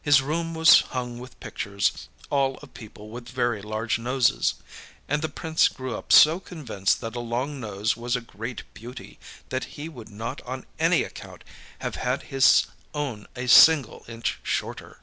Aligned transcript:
His 0.00 0.22
room 0.22 0.54
was 0.54 0.82
hung 0.82 1.18
with 1.18 1.40
pictures, 1.40 2.08
all 2.30 2.56
of 2.58 2.72
people 2.72 3.08
with 3.10 3.28
very 3.28 3.60
large 3.60 3.98
noses; 3.98 4.54
and 5.08 5.22
the 5.22 5.28
Prince 5.28 5.66
grew 5.66 5.96
up 5.96 6.12
so 6.12 6.38
convinced 6.38 7.00
that 7.00 7.16
a 7.16 7.18
long 7.18 7.58
nose 7.58 7.96
was 7.96 8.14
a 8.14 8.20
great 8.20 8.62
beauty, 8.74 9.18
that 9.48 9.64
he 9.74 9.88
would 9.88 10.08
not 10.08 10.40
on 10.42 10.66
any 10.78 11.02
account 11.02 11.42
have 11.80 11.96
had 11.96 12.22
his 12.30 12.66
own 12.94 13.26
a 13.34 13.48
single 13.48 14.04
inch 14.06 14.38
shorter! 14.44 15.00